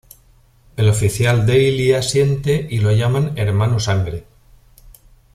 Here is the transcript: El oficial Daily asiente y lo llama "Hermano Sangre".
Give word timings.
El 0.77 0.89
oficial 0.89 1.45
Daily 1.45 1.93
asiente 1.93 2.65
y 2.71 2.79
lo 2.79 2.91
llama 2.91 3.33
"Hermano 3.35 3.79
Sangre". 3.79 4.25